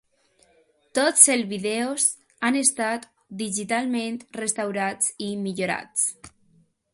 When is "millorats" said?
5.45-6.09